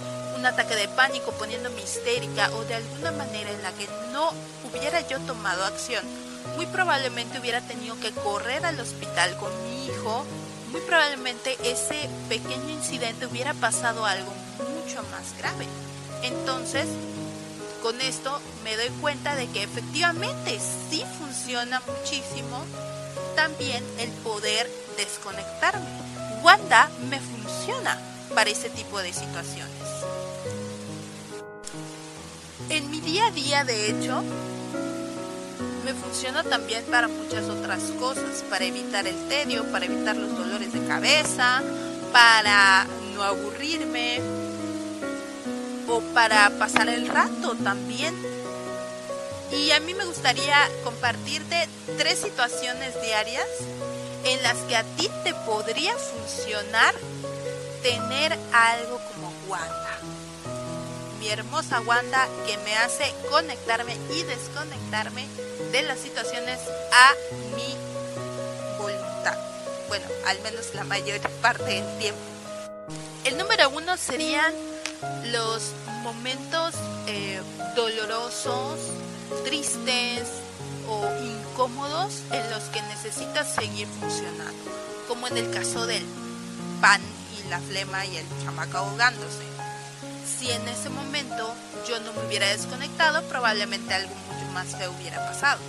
ataque 0.46 0.74
de 0.74 0.88
pánico, 0.88 1.32
poniéndome 1.32 1.82
histérica 1.82 2.50
o 2.52 2.64
de 2.64 2.74
alguna 2.74 3.12
manera 3.12 3.50
en 3.50 3.62
la 3.62 3.72
que 3.72 3.88
no 4.12 4.30
hubiera 4.68 5.00
yo 5.06 5.18
tomado 5.20 5.64
acción, 5.64 6.04
muy 6.56 6.66
probablemente 6.66 7.38
hubiera 7.38 7.60
tenido 7.60 7.98
que 8.00 8.12
correr 8.12 8.64
al 8.66 8.78
hospital 8.78 9.36
con 9.36 9.50
mi 9.64 9.86
hijo, 9.86 10.24
muy 10.70 10.80
probablemente 10.82 11.56
ese 11.64 12.08
pequeño 12.28 12.70
incidente 12.70 13.26
hubiera 13.26 13.54
pasado 13.54 14.04
algo 14.04 14.32
mucho 14.58 15.02
más 15.10 15.36
grave. 15.38 15.66
Entonces, 16.22 16.86
con 17.82 18.00
esto 18.00 18.40
me 18.64 18.76
doy 18.76 18.88
cuenta 19.00 19.36
de 19.36 19.46
que 19.48 19.62
efectivamente 19.62 20.58
sí 20.90 21.04
funciona 21.18 21.82
muchísimo 21.86 22.64
también 23.36 23.84
el 23.98 24.10
poder 24.10 24.70
desconectarme. 24.96 25.86
Wanda 26.42 26.90
me 27.08 27.20
funciona 27.20 28.00
para 28.34 28.50
ese 28.50 28.70
tipo 28.70 29.00
de 29.00 29.12
situaciones. 29.12 29.83
En 32.70 32.90
mi 32.90 33.00
día 33.00 33.26
a 33.26 33.30
día, 33.30 33.64
de 33.64 33.90
hecho, 33.90 34.22
me 35.84 35.92
funciona 35.94 36.42
también 36.42 36.84
para 36.86 37.08
muchas 37.08 37.44
otras 37.48 37.82
cosas, 37.98 38.42
para 38.48 38.64
evitar 38.64 39.06
el 39.06 39.28
tedio, 39.28 39.70
para 39.70 39.84
evitar 39.84 40.16
los 40.16 40.36
dolores 40.36 40.72
de 40.72 40.84
cabeza, 40.86 41.62
para 42.12 42.86
no 43.14 43.22
aburrirme 43.22 44.20
o 45.88 46.00
para 46.14 46.50
pasar 46.58 46.88
el 46.88 47.06
rato 47.06 47.54
también. 47.62 48.14
Y 49.52 49.70
a 49.70 49.80
mí 49.80 49.94
me 49.94 50.06
gustaría 50.06 50.56
compartirte 50.82 51.68
tres 51.98 52.18
situaciones 52.20 53.00
diarias 53.02 53.46
en 54.24 54.42
las 54.42 54.56
que 54.68 54.76
a 54.76 54.84
ti 54.96 55.08
te 55.22 55.34
podría 55.46 55.94
funcionar 55.96 56.94
tener 57.82 58.32
algo 58.52 58.98
como 59.12 59.30
Hermosa 61.28 61.80
Wanda 61.80 62.28
que 62.46 62.56
me 62.58 62.74
hace 62.76 63.12
conectarme 63.30 63.96
y 64.10 64.22
desconectarme 64.22 65.26
de 65.72 65.82
las 65.82 65.98
situaciones 65.98 66.58
a 66.92 67.12
mi 67.56 67.76
voluntad. 68.78 69.36
Bueno, 69.88 70.06
al 70.26 70.40
menos 70.40 70.74
la 70.74 70.84
mayor 70.84 71.20
parte 71.40 71.64
del 71.64 71.98
tiempo. 71.98 72.20
El 73.24 73.38
número 73.38 73.70
uno 73.70 73.96
serían 73.96 74.52
los 75.32 75.72
momentos 76.02 76.74
eh, 77.06 77.40
dolorosos, 77.74 78.78
tristes 79.44 80.28
o 80.88 81.08
incómodos 81.22 82.22
en 82.30 82.50
los 82.50 82.64
que 82.64 82.82
necesitas 82.82 83.54
seguir 83.54 83.88
funcionando, 84.00 84.70
como 85.08 85.26
en 85.28 85.38
el 85.38 85.50
caso 85.50 85.86
del 85.86 86.04
pan 86.80 87.00
y 87.38 87.48
la 87.48 87.60
flema 87.60 88.04
y 88.04 88.18
el 88.18 88.26
chamaco 88.44 88.78
ahogándose 88.78 89.53
si 90.38 90.50
en 90.50 90.66
ese 90.68 90.88
momento 90.88 91.54
yo 91.88 92.00
no 92.00 92.12
me 92.12 92.26
hubiera 92.26 92.48
desconectado, 92.48 93.22
probablemente 93.28 93.94
algo 93.94 94.14
mucho 94.30 94.50
más 94.52 94.76
feo 94.76 94.92
hubiera 94.92 95.24
pasado. 95.26 95.60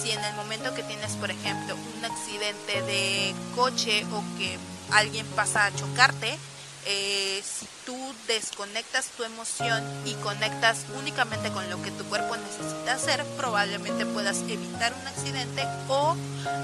Si 0.00 0.10
en 0.10 0.22
el 0.24 0.34
momento 0.34 0.74
que 0.74 0.82
tienes, 0.82 1.12
por 1.16 1.30
ejemplo, 1.30 1.76
un 1.96 2.04
accidente 2.04 2.82
de 2.82 3.34
coche 3.54 4.04
o 4.12 4.22
que 4.38 4.58
alguien 4.92 5.26
pasa 5.28 5.66
a 5.66 5.74
chocarte, 5.74 6.38
eh, 6.86 7.42
si 7.44 7.66
tú 7.84 7.96
desconectas 8.28 9.06
tu 9.16 9.24
emoción 9.24 9.82
y 10.04 10.14
conectas 10.14 10.86
únicamente 10.98 11.50
con 11.50 11.68
lo 11.68 11.82
que 11.82 11.90
tu 11.90 12.04
cuerpo 12.04 12.36
necesita 12.36 12.94
hacer, 12.94 13.24
probablemente 13.36 14.06
puedas 14.06 14.38
evitar 14.48 14.94
un 14.94 15.06
accidente 15.08 15.64
o 15.88 16.16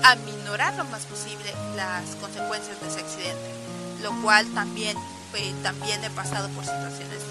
aminorar 0.04 0.74
lo 0.74 0.84
más 0.84 1.06
posible 1.06 1.52
las 1.76 2.14
consecuencias 2.20 2.80
de 2.80 2.88
ese 2.88 3.00
accidente, 3.00 3.50
lo 4.02 4.12
cual 4.22 4.46
también 4.54 4.96
también 5.62 6.04
he 6.04 6.10
pasado 6.10 6.48
por 6.50 6.64
situaciones 6.64 7.22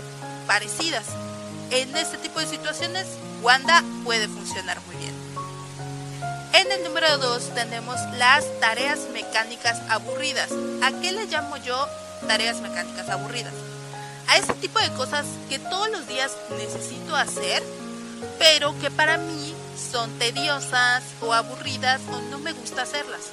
parecidas. 0.51 1.05
En 1.70 1.96
este 1.96 2.17
tipo 2.17 2.41
de 2.41 2.46
situaciones, 2.46 3.08
Wanda 3.41 3.86
puede 4.03 4.27
funcionar 4.27 4.81
muy 4.86 4.98
bien. 4.98 5.15
En 6.51 6.70
el 6.74 6.84
número 6.84 7.17
2 7.20 7.55
tenemos 7.55 7.96
las 8.17 8.43
tareas 8.60 9.00
mecánicas 9.13 9.79
aburridas. 9.88 10.50
¿A 10.84 10.91
qué 11.00 11.13
le 11.13 11.27
llamo 11.27 11.55
yo 11.55 11.88
tareas 12.27 12.60
mecánicas 12.60 13.08
aburridas? 13.08 13.53
A 14.27 14.39
ese 14.39 14.53
tipo 14.55 14.77
de 14.79 14.91
cosas 14.91 15.25
que 15.48 15.58
todos 15.58 15.89
los 15.89 16.05
días 16.10 16.36
necesito 16.58 17.15
hacer, 17.15 17.63
pero 18.38 18.77
que 18.81 18.91
para 18.91 19.17
mí 19.20 19.55
son 19.89 20.12
tediosas 20.20 21.01
o 21.22 21.31
aburridas 21.31 22.01
o 22.12 22.20
no 22.29 22.39
me 22.39 22.51
gusta 22.51 22.81
hacerlas. 22.81 23.31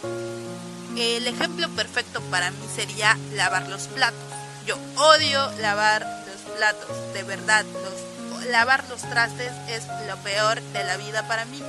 El 0.96 1.26
ejemplo 1.26 1.68
perfecto 1.70 2.20
para 2.30 2.52
mí 2.52 2.66
sería 2.76 3.18
lavar 3.34 3.68
los 3.68 3.88
platos. 3.88 4.20
Yo 4.66 4.76
odio 4.98 5.50
lavar 5.58 6.17
platos, 6.58 7.14
de 7.14 7.22
verdad. 7.22 7.64
Los, 7.84 8.46
lavar 8.46 8.84
los 8.88 9.02
trastes 9.02 9.52
es 9.68 9.84
lo 10.08 10.16
peor 10.18 10.60
de 10.60 10.84
la 10.84 10.96
vida 10.96 11.26
para 11.28 11.44
mí. 11.44 11.62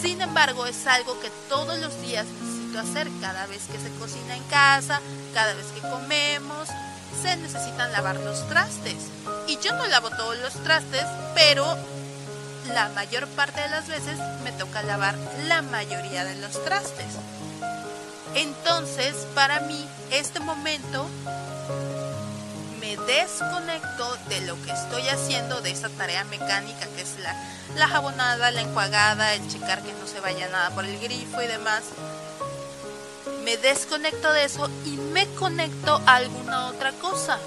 Sin 0.00 0.20
embargo, 0.20 0.66
es 0.66 0.86
algo 0.86 1.18
que 1.20 1.30
todos 1.48 1.78
los 1.78 2.00
días 2.02 2.24
necesito 2.26 2.78
hacer. 2.78 3.08
Cada 3.20 3.46
vez 3.46 3.62
que 3.66 3.78
se 3.78 3.90
cocina 3.98 4.36
en 4.36 4.44
casa, 4.44 5.00
cada 5.34 5.54
vez 5.54 5.66
que 5.74 5.80
comemos, 5.80 6.68
se 7.20 7.36
necesitan 7.36 7.90
lavar 7.90 8.16
los 8.20 8.48
trastes. 8.48 8.96
Y 9.48 9.58
yo 9.58 9.72
no 9.72 9.86
lavo 9.86 10.10
todos 10.10 10.38
los 10.38 10.52
trastes, 10.62 11.04
pero 11.34 11.76
la 12.68 12.90
mayor 12.90 13.26
parte 13.28 13.60
de 13.60 13.70
las 13.70 13.88
veces 13.88 14.18
me 14.44 14.52
toca 14.52 14.82
lavar 14.82 15.16
la 15.48 15.62
mayoría 15.62 16.24
de 16.24 16.36
los 16.36 16.62
trastes. 16.64 17.14
Entonces, 18.34 19.16
para 19.34 19.60
mí, 19.60 19.88
este 20.12 20.38
momento 20.38 21.08
me 21.24 21.57
desconecto 23.08 24.18
de 24.28 24.42
lo 24.42 24.62
que 24.62 24.70
estoy 24.70 25.08
haciendo, 25.08 25.62
de 25.62 25.70
esa 25.70 25.88
tarea 25.88 26.24
mecánica 26.24 26.86
que 26.94 27.00
es 27.00 27.18
la, 27.20 27.34
la 27.74 27.88
jabonada, 27.88 28.50
la 28.50 28.60
enjuagada, 28.60 29.34
el 29.34 29.48
checar 29.48 29.82
que 29.82 29.94
no 29.94 30.06
se 30.06 30.20
vaya 30.20 30.46
nada 30.48 30.70
por 30.70 30.84
el 30.84 31.00
grifo 31.00 31.40
y 31.40 31.46
demás. 31.46 31.84
Me 33.44 33.56
desconecto 33.56 34.30
de 34.34 34.44
eso 34.44 34.70
y 34.84 34.98
me 34.98 35.26
conecto 35.34 36.02
a 36.04 36.16
alguna 36.16 36.66
otra 36.66 36.92
cosa. 36.92 37.38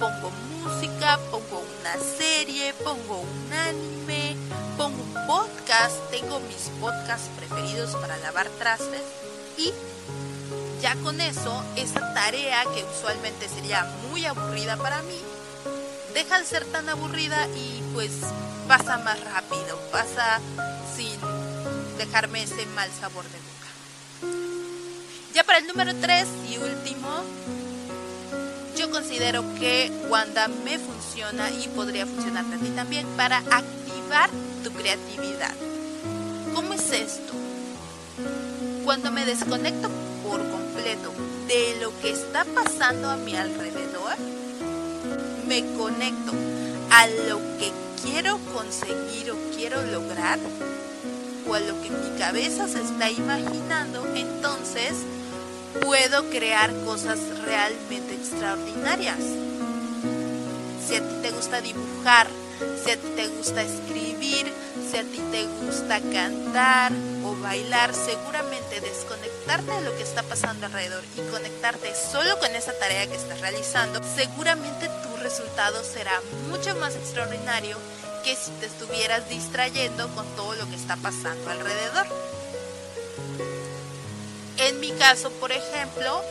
Pongo 0.00 0.32
música, 0.64 1.20
pongo 1.30 1.62
una 1.80 1.94
serie, 2.18 2.74
pongo 2.74 3.20
un 3.20 3.52
anime, 3.52 4.36
pongo 4.76 5.00
un 5.00 5.26
podcast, 5.28 5.94
tengo 6.10 6.40
mis 6.40 6.68
podcasts 6.80 7.30
preferidos 7.36 7.94
para 7.94 8.16
lavar 8.18 8.48
trastes 8.58 9.02
y 9.56 9.72
ya 10.80 10.96
con 10.96 11.20
eso, 11.20 11.62
esa 11.76 12.14
tarea 12.14 12.62
que 12.74 12.84
usualmente 12.84 13.48
sería 13.48 13.84
muy 14.10 14.24
aburrida 14.24 14.76
para 14.76 15.02
mí, 15.02 15.18
deja 16.14 16.38
de 16.38 16.46
ser 16.46 16.64
tan 16.66 16.88
aburrida 16.88 17.46
y 17.48 17.82
pues 17.92 18.10
pasa 18.66 18.98
más 18.98 19.20
rápido, 19.24 19.78
pasa 19.92 20.40
sin 20.96 21.18
dejarme 21.98 22.42
ese 22.42 22.64
mal 22.66 22.88
sabor 22.98 23.24
de 23.24 23.38
boca. 23.38 24.30
Ya 25.34 25.44
para 25.44 25.58
el 25.58 25.66
número 25.66 25.94
3 25.94 26.26
y 26.50 26.56
último, 26.58 27.24
yo 28.76 28.90
considero 28.90 29.44
que 29.58 29.92
Wanda 30.08 30.48
me 30.48 30.78
funciona 30.78 31.50
y 31.50 31.68
podría 31.68 32.06
funcionarte 32.06 32.56
a 32.56 32.58
ti 32.58 32.70
también 32.70 33.06
para 33.16 33.38
activar 33.38 34.30
tu 34.64 34.72
creatividad. 34.72 35.54
¿Cómo 36.54 36.72
es 36.72 36.90
esto? 36.90 37.34
Cuando 38.84 39.12
me 39.12 39.26
desconecto 39.26 39.90
de 40.82 41.76
lo 41.80 41.92
que 42.00 42.10
está 42.10 42.44
pasando 42.46 43.10
a 43.10 43.16
mi 43.16 43.36
alrededor, 43.36 44.16
me 45.46 45.62
conecto 45.76 46.32
a 46.90 47.06
lo 47.28 47.38
que 47.58 47.70
quiero 48.02 48.38
conseguir 48.54 49.30
o 49.30 49.36
quiero 49.54 49.82
lograr 49.82 50.38
o 51.46 51.54
a 51.54 51.60
lo 51.60 51.80
que 51.82 51.90
mi 51.90 52.18
cabeza 52.18 52.66
se 52.66 52.80
está 52.80 53.10
imaginando, 53.10 54.06
entonces 54.14 54.94
puedo 55.84 56.30
crear 56.30 56.72
cosas 56.86 57.18
realmente 57.44 58.14
extraordinarias. 58.14 59.18
Si 60.88 60.96
a 60.96 61.00
ti 61.00 61.14
te 61.22 61.30
gusta 61.30 61.60
dibujar, 61.60 62.26
si 62.82 62.90
a 62.90 62.96
ti 62.96 63.08
te 63.16 63.28
gusta 63.28 63.62
escribir, 63.62 64.50
si 64.90 64.96
a 64.96 65.02
ti 65.02 65.20
te 65.30 65.46
gusta 65.62 66.00
cantar 66.00 66.92
o 67.22 67.36
bailar, 67.36 67.92
seguramente 67.94 68.80
lo 69.58 69.96
que 69.96 70.04
está 70.04 70.22
pasando 70.22 70.66
alrededor 70.66 71.02
y 71.16 71.28
conectarte 71.32 71.92
solo 71.96 72.38
con 72.38 72.54
esa 72.54 72.72
tarea 72.78 73.08
que 73.08 73.16
estás 73.16 73.40
realizando, 73.40 74.00
seguramente 74.14 74.88
tu 75.02 75.16
resultado 75.16 75.82
será 75.82 76.12
mucho 76.48 76.76
más 76.76 76.94
extraordinario 76.94 77.76
que 78.22 78.36
si 78.36 78.52
te 78.52 78.66
estuvieras 78.66 79.28
distrayendo 79.28 80.08
con 80.14 80.24
todo 80.36 80.54
lo 80.54 80.68
que 80.68 80.76
está 80.76 80.96
pasando 80.96 81.50
alrededor. 81.50 82.06
En 84.58 84.78
mi 84.78 84.92
caso, 84.92 85.30
por 85.32 85.50
ejemplo, 85.50 86.22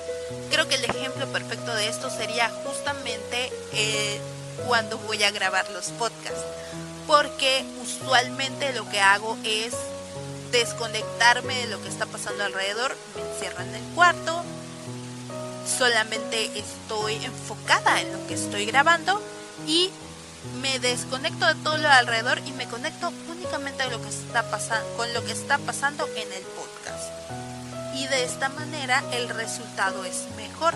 creo 0.50 0.70
que 0.70 0.76
el 0.76 0.86
ejemplo 0.86 1.28
perfecto 1.28 1.76
de 1.76 1.90
esto 1.90 2.10
sería 2.10 2.50
justamente 2.64 3.52
eh, 3.74 4.22
cuando 4.66 4.98
voy 5.00 5.22
a 5.24 5.32
grabar 5.32 5.70
los 5.72 5.88
podcasts. 5.88 6.46
Porque 7.06 7.66
usualmente 7.82 8.72
lo 8.74 8.88
que 8.88 9.02
hago 9.02 9.38
es 9.44 9.74
desconectarme 10.52 11.56
de 11.56 11.68
lo 11.68 11.82
que 11.82 11.90
está 11.90 12.06
pasando 12.06 12.44
alrededor, 12.44 12.96
me 13.16 13.22
encierro 13.22 13.62
en 13.64 13.76
el 13.76 13.84
cuarto, 13.96 14.44
solamente 15.78 16.58
estoy 16.58 17.16
enfocada 17.24 18.02
en 18.02 18.12
lo 18.12 18.28
que 18.28 18.34
estoy 18.34 18.66
grabando 18.66 19.22
y 19.68 19.90
me 20.62 20.80
desconecto 20.80 21.46
de 21.46 21.56
todo 21.56 21.78
lo 21.78 21.90
alrededor 21.90 22.40
y 22.46 22.52
me 22.54 22.68
conecto 22.68 23.12
únicamente 23.30 23.84
con 24.98 25.14
lo 25.14 25.24
que 25.24 25.32
está 25.32 25.58
pasando 25.60 26.08
en 26.16 26.32
el 26.34 26.44
podcast 26.44 27.50
y 28.00 28.08
de 28.08 28.24
esta 28.24 28.50
manera 28.50 29.04
el 29.12 29.28
resultado 29.30 30.06
es 30.06 30.28
mejor. 30.38 30.74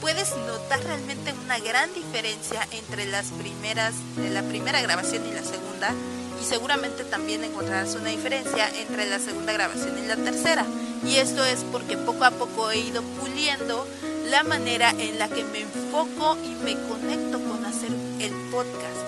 Puedes 0.00 0.34
notar 0.36 0.82
realmente 0.82 1.32
una 1.44 1.58
gran 1.58 1.92
diferencia 1.94 2.66
entre 2.72 3.06
las 3.06 3.26
primeras, 3.26 3.94
la 4.16 4.42
primera 4.42 4.80
grabación 4.80 5.26
y 5.26 5.32
la 5.32 5.44
segunda 5.44 5.94
y 6.42 6.44
seguramente 6.44 7.04
también 7.04 7.44
encontrarás 7.44 7.94
una 7.94 8.10
diferencia 8.10 8.68
entre 8.80 9.06
la 9.06 9.20
segunda 9.20 9.52
grabación 9.52 9.96
y 9.96 10.08
la 10.08 10.16
tercera. 10.16 10.66
Y 11.06 11.16
esto 11.16 11.44
es 11.44 11.64
porque 11.70 11.96
poco 11.96 12.24
a 12.24 12.32
poco 12.32 12.70
he 12.70 12.78
ido 12.78 13.02
puliendo 13.20 13.86
la 14.28 14.42
manera 14.42 14.90
en 14.90 15.20
la 15.20 15.28
que 15.28 15.44
me 15.44 15.60
enfoco 15.60 16.36
y 16.44 16.54
me 16.64 16.74
conecto 16.88 17.38
con 17.44 17.64
hacer 17.64 17.90
el 18.18 18.32
podcast. 18.50 18.98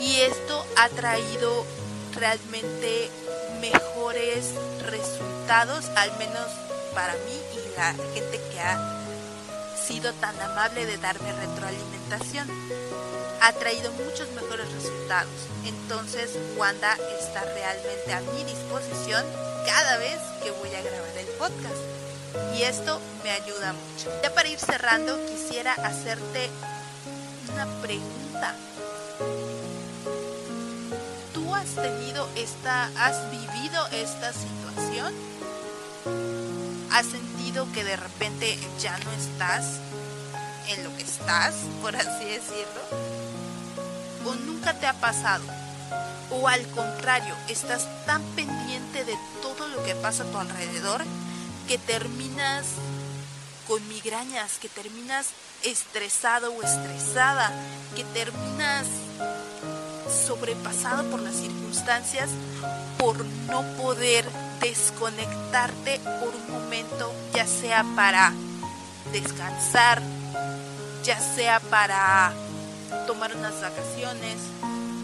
Y 0.00 0.20
esto 0.20 0.64
ha 0.76 0.88
traído 0.88 1.66
realmente 2.14 3.10
mejores 3.60 4.54
resultados, 4.86 5.86
al 5.94 6.16
menos 6.18 6.46
para 6.94 7.12
mí 7.12 7.38
y 7.54 7.76
la 7.76 7.92
gente 8.14 8.40
que 8.50 8.60
ha 8.60 9.04
sido 9.86 10.12
tan 10.14 10.40
amable 10.40 10.86
de 10.86 10.96
darme 10.96 11.32
retroalimentación. 11.32 12.48
Ha 13.40 13.52
traído 13.52 13.92
muchos 13.92 14.28
mejores 14.32 14.70
resultados. 14.72 15.30
Entonces 15.64 16.30
Wanda 16.56 16.96
está 17.20 17.42
realmente 17.44 18.12
a 18.12 18.20
mi 18.32 18.44
disposición 18.44 19.24
cada 19.66 19.96
vez 19.98 20.18
que 20.42 20.50
voy 20.50 20.74
a 20.74 20.82
grabar 20.82 21.16
el 21.16 21.26
podcast. 21.38 21.98
Y 22.54 22.62
esto 22.62 23.00
me 23.22 23.30
ayuda 23.30 23.72
mucho. 23.72 24.10
Ya 24.22 24.34
para 24.34 24.48
ir 24.48 24.58
cerrando, 24.58 25.18
quisiera 25.26 25.72
hacerte 25.74 26.50
una 27.52 27.66
pregunta. 27.80 28.54
¿Tú 31.32 31.54
has 31.54 31.74
tenido 31.74 32.28
esta, 32.36 32.90
has 32.98 33.30
vivido 33.30 33.86
esta 33.92 34.32
situación? 34.32 35.14
¿Has 36.90 37.06
sentido 37.06 37.70
que 37.72 37.84
de 37.84 37.96
repente 37.96 38.58
ya 38.80 38.98
no 38.98 39.12
estás 39.12 39.78
en 40.68 40.84
lo 40.84 40.94
que 40.96 41.02
estás, 41.02 41.54
por 41.80 41.94
así 41.96 42.24
decirlo? 42.24 43.27
¿O 44.28 44.34
nunca 44.34 44.74
te 44.74 44.86
ha 44.86 44.92
pasado? 44.92 45.44
¿O 46.30 46.48
al 46.48 46.66
contrario, 46.68 47.34
estás 47.48 47.88
tan 48.04 48.22
pendiente 48.36 49.02
de 49.06 49.16
todo 49.40 49.68
lo 49.68 49.82
que 49.84 49.94
pasa 49.94 50.24
a 50.24 50.26
tu 50.26 50.36
alrededor 50.36 51.02
que 51.66 51.78
terminas 51.78 52.66
con 53.66 53.86
migrañas, 53.88 54.58
que 54.58 54.68
terminas 54.68 55.28
estresado 55.62 56.52
o 56.52 56.62
estresada, 56.62 57.50
que 57.96 58.04
terminas 58.04 58.86
sobrepasado 60.26 61.04
por 61.10 61.20
las 61.20 61.34
circunstancias 61.34 62.28
por 62.98 63.24
no 63.24 63.62
poder 63.78 64.26
desconectarte 64.60 66.00
por 66.20 66.34
un 66.34 66.50
momento, 66.50 67.14
ya 67.34 67.46
sea 67.46 67.82
para 67.96 68.34
descansar, 69.10 70.02
ya 71.02 71.18
sea 71.18 71.60
para 71.60 72.34
tomar 73.06 73.34
unas 73.36 73.60
vacaciones 73.60 74.36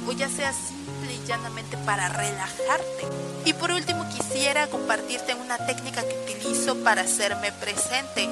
o 0.06 0.12
ya 0.12 0.28
sea 0.28 0.52
simple 0.52 1.14
y 1.14 1.26
llanamente 1.26 1.76
para 1.78 2.08
relajarte. 2.08 3.06
Y 3.44 3.52
por 3.54 3.70
último 3.70 4.06
quisiera 4.10 4.66
compartirte 4.66 5.34
una 5.34 5.56
técnica 5.66 6.02
que 6.02 6.34
utilizo 6.34 6.76
para 6.76 7.02
hacerme 7.02 7.52
presente. 7.52 8.28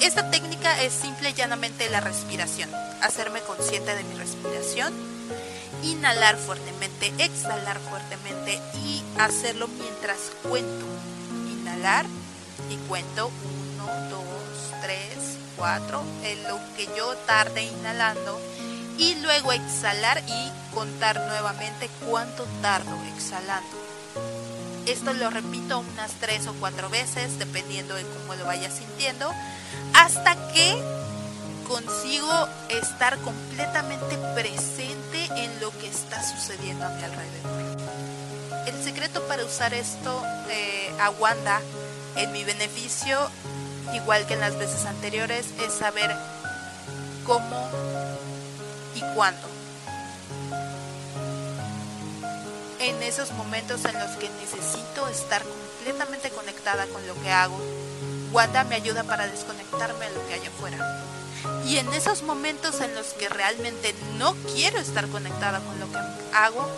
Esta 0.00 0.30
técnica 0.30 0.82
es 0.82 0.92
simple 0.92 1.30
y 1.30 1.34
llanamente 1.34 1.88
la 1.90 2.00
respiración, 2.00 2.70
hacerme 3.02 3.40
consciente 3.40 3.94
de 3.94 4.04
mi 4.04 4.14
respiración 4.14 4.92
inhalar 5.82 6.36
fuertemente, 6.36 7.12
exhalar 7.18 7.78
fuertemente 7.78 8.60
y 8.82 9.02
hacerlo 9.18 9.68
mientras 9.68 10.32
cuento. 10.48 10.86
Inhalar 11.50 12.06
y 12.70 12.76
cuento 12.88 13.30
1, 13.76 14.10
2, 14.10 14.22
3, 14.82 14.98
4, 15.56 16.02
en 16.24 16.42
lo 16.44 16.58
que 16.76 16.88
yo 16.96 17.14
tarde 17.26 17.62
inhalando 17.62 18.40
y 18.98 19.14
luego 19.16 19.52
exhalar 19.52 20.22
y 20.26 20.74
contar 20.74 21.20
nuevamente 21.26 21.88
cuánto 22.06 22.44
tardo 22.60 22.96
exhalando. 23.14 23.78
Esto 24.86 25.12
lo 25.12 25.30
repito 25.30 25.78
unas 25.78 26.12
3 26.20 26.48
o 26.48 26.54
4 26.54 26.90
veces 26.90 27.38
dependiendo 27.38 27.94
de 27.94 28.02
cómo 28.02 28.34
lo 28.34 28.44
vaya 28.44 28.70
sintiendo 28.70 29.30
hasta 29.94 30.34
que 30.52 30.76
consigo 31.68 32.48
estar 32.70 33.18
completamente 33.18 34.16
presente 34.34 35.26
en 35.36 35.60
lo 35.60 35.70
que 35.78 35.88
está 35.88 36.22
sucediendo 36.22 36.86
a 36.86 36.88
mi 36.88 37.02
alrededor. 37.04 37.86
El 38.66 38.82
secreto 38.82 39.22
para 39.28 39.44
usar 39.44 39.74
esto 39.74 40.22
eh, 40.48 40.90
a 41.00 41.10
Wanda 41.10 41.60
en 42.16 42.32
mi 42.32 42.44
beneficio, 42.44 43.30
igual 43.94 44.26
que 44.26 44.34
en 44.34 44.40
las 44.40 44.56
veces 44.58 44.86
anteriores, 44.86 45.46
es 45.64 45.74
saber 45.74 46.14
cómo 47.26 47.68
y 48.98 49.14
cuándo. 49.14 49.46
En 52.80 53.02
esos 53.02 53.32
momentos 53.32 53.84
en 53.84 53.98
los 53.98 54.10
que 54.16 54.28
necesito 54.40 55.08
estar 55.08 55.42
completamente 55.42 56.30
conectada 56.30 56.86
con 56.86 57.06
lo 57.06 57.20
que 57.22 57.30
hago, 57.30 57.58
Wanda 58.32 58.64
me 58.64 58.76
ayuda 58.76 59.04
para 59.04 59.26
desconectarme 59.26 60.04
a 60.04 60.10
lo 60.10 60.26
que 60.26 60.34
hay 60.34 60.46
afuera. 60.46 61.04
Y 61.66 61.78
en 61.78 61.92
esos 61.92 62.22
momentos 62.22 62.80
en 62.80 62.94
los 62.94 63.08
que 63.08 63.28
realmente 63.28 63.94
no 64.18 64.34
quiero 64.54 64.78
estar 64.78 65.08
conectada 65.08 65.60
con 65.60 65.78
lo 65.80 65.90
que 65.90 65.98
hago, 66.34 66.68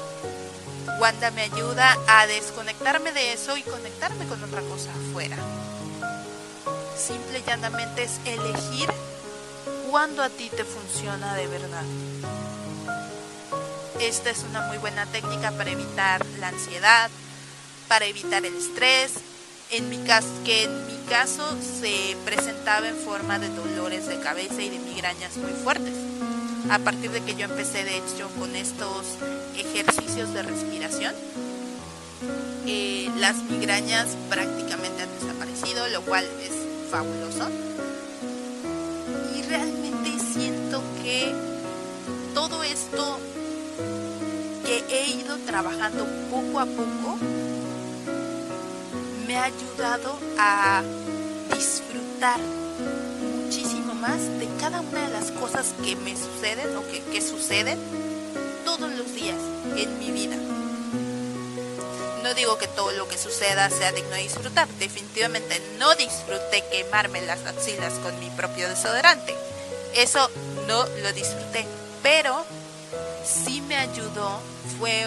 Wanda 1.01 1.31
me 1.31 1.43
ayuda 1.43 1.97
a 2.07 2.27
desconectarme 2.27 3.13
de 3.13 3.33
eso 3.33 3.57
y 3.57 3.63
conectarme 3.63 4.27
con 4.27 4.43
otra 4.43 4.61
cosa 4.63 4.91
afuera. 4.91 5.37
Simple 6.97 7.39
y 7.39 7.43
llanamente 7.43 8.03
es 8.05 8.21
elegir 8.25 8.91
cuando 9.91 10.23
a 10.23 10.29
ti 10.29 10.51
te 10.51 10.65
funciona 10.65 11.35
de 11.35 11.47
verdad. 11.49 11.85
Esta 14.01 14.31
es 14.31 14.45
una 14.49 14.63
muy 14.63 14.79
buena 14.79 15.05
técnica 15.05 15.53
para 15.53 15.71
evitar 15.71 16.25
la 16.39 16.49
ansiedad, 16.49 17.11
para 17.87 18.07
evitar 18.07 18.47
el 18.47 18.57
estrés, 18.57 19.13
en 19.71 19.91
mi 19.91 19.99
caso, 19.99 20.29
que 20.43 20.65
en 20.65 20.87
mi 20.87 20.97
caso 21.11 21.45
se 21.61 22.17
presentaba 22.25 22.89
en 22.89 22.97
forma 22.97 23.39
de 23.39 23.51
dolores 23.51 24.07
de 24.07 24.19
cabeza 24.21 24.63
y 24.63 24.71
de 24.71 24.79
migrañas 24.79 25.37
muy 25.37 25.53
fuertes. 25.53 25.93
A 26.71 26.79
partir 26.79 27.11
de 27.11 27.21
que 27.23 27.35
yo 27.35 27.45
empecé 27.45 27.85
de 27.85 27.99
hecho 27.99 28.31
con 28.39 28.57
estos 28.57 29.05
ejercicios 29.55 30.33
de 30.33 30.45
respiración, 30.45 31.15
eh, 32.67 33.11
las 33.19 33.37
migrañas 33.37 34.17
prácticamente 34.31 35.03
han 35.03 35.21
desaparecido, 35.21 35.89
lo 35.89 36.01
cual 36.03 36.25
es 36.43 36.91
fabuloso. 36.91 37.51
Trabajando 45.51 46.07
poco 46.31 46.61
a 46.61 46.65
poco 46.65 47.19
me 49.27 49.37
ha 49.37 49.45
ayudado 49.45 50.17
a 50.39 50.81
disfrutar 51.53 52.39
muchísimo 52.39 53.95
más 53.95 54.19
de 54.39 54.49
cada 54.61 54.81
una 54.81 55.09
de 55.09 55.09
las 55.09 55.33
cosas 55.33 55.75
que 55.85 55.97
me 55.97 56.15
suceden 56.17 56.77
o 56.77 56.87
que, 56.87 57.03
que 57.03 57.21
suceden 57.21 57.81
todos 58.65 58.93
los 58.93 59.13
días 59.13 59.39
en 59.77 59.99
mi 59.99 60.13
vida. 60.13 60.37
No 62.23 62.33
digo 62.35 62.57
que 62.57 62.69
todo 62.69 62.93
lo 62.93 63.09
que 63.09 63.19
suceda 63.19 63.71
sea 63.71 63.91
digno 63.91 64.11
de 64.11 64.23
disfrutar, 64.23 64.69
definitivamente 64.79 65.61
no 65.81 65.93
disfruté 65.97 66.63
quemarme 66.71 67.23
las 67.23 67.45
axilas 67.45 67.95
con 67.95 68.17
mi 68.21 68.31
propio 68.31 68.69
desodorante. 68.69 69.35
Eso 69.97 70.31
no 70.69 70.85
lo 71.03 71.13
disfruté, 71.13 71.67
pero 72.05 72.45
sí 73.25 73.61
me 73.63 73.77
ayudó, 73.77 74.41
fue 74.81 75.07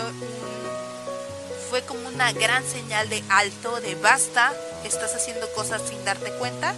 fue 1.70 1.82
como 1.82 2.08
una 2.08 2.32
gran 2.34 2.64
señal 2.64 3.10
de 3.10 3.24
alto, 3.30 3.82
de 3.82 3.96
basta, 3.96 4.54
estás 4.84 5.16
haciendo 5.16 5.52
cosas 5.54 5.82
sin 5.90 6.06
darte 6.06 6.32
cuenta, 6.34 6.76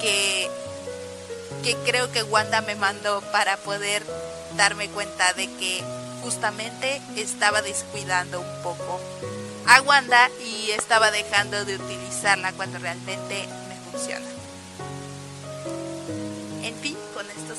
que, 0.00 0.48
que 1.62 1.76
creo 1.84 2.10
que 2.10 2.22
Wanda 2.22 2.62
me 2.62 2.74
mandó 2.74 3.20
para 3.32 3.58
poder 3.58 4.02
darme 4.56 4.88
cuenta 4.88 5.34
de 5.34 5.46
que 5.56 5.84
justamente 6.22 7.02
estaba 7.16 7.60
descuidando 7.60 8.40
un 8.40 8.62
poco 8.62 8.98
a 9.66 9.82
Wanda 9.82 10.30
y 10.40 10.70
estaba 10.70 11.10
dejando 11.10 11.66
de 11.66 11.76
utilizarla 11.76 12.54
cuando 12.54 12.78
realmente 12.78 13.46
me 13.68 13.90
funciona. 13.90 14.26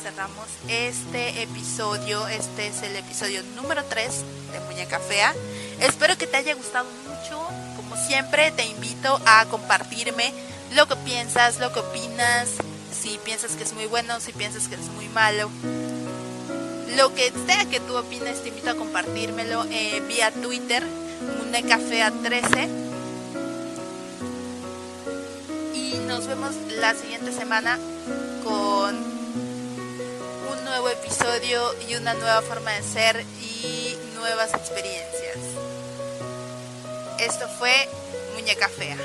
Cerramos 0.06 0.46
este 0.68 1.42
episodio. 1.42 2.28
Este 2.28 2.68
es 2.68 2.84
el 2.84 2.96
episodio 2.96 3.42
número 3.56 3.84
3 3.86 4.24
de 4.52 4.60
Muñeca 4.60 5.00
Fea. 5.00 5.34
Espero 5.80 6.16
que 6.16 6.28
te 6.28 6.38
haya 6.38 6.54
gustado 6.54 6.86
mucho. 7.08 7.42
Como 7.76 7.98
siempre, 7.98 8.52
te 8.52 8.68
invito 8.68 9.20
a 9.26 9.48
compartirme 9.48 10.32
lo 10.76 10.88
que 10.88 10.96
piensas, 10.98 11.60
lo 11.60 11.74
que 11.74 11.80
opinas, 11.80 12.50
si 12.94 13.18
piensas 13.26 13.54
que 13.54 13.64
es 13.64 13.74
muy 13.74 13.88
bueno, 13.88 14.20
si 14.20 14.32
piensas 14.32 14.68
que 14.68 14.76
es 14.76 14.88
muy 14.96 15.10
malo. 15.10 15.50
Lo 16.96 17.16
que 17.16 17.34
sea 17.48 17.66
que 17.66 17.80
tú 17.80 17.98
opines, 17.98 18.44
te 18.44 18.50
invito 18.50 18.70
a 18.70 18.76
compartírmelo 18.76 19.66
eh, 19.72 20.04
vía 20.08 20.30
Twitter, 20.30 20.84
Munecafea13. 21.42 22.70
Y 25.74 25.96
nos 26.08 26.28
vemos 26.28 26.54
la 26.80 26.94
siguiente 26.94 27.32
semana 27.32 27.80
con 28.44 29.15
episodio 30.90 31.74
y 31.90 31.96
una 31.96 32.14
nueva 32.14 32.42
forma 32.42 32.72
de 32.72 32.84
ser 32.84 33.26
y 33.42 33.98
nuevas 34.16 34.54
experiencias. 34.54 35.38
Esto 37.20 37.48
fue 37.58 37.72
Muñeca 38.36 38.70
Fea. 38.70 38.98